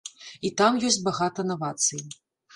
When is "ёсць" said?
0.89-0.97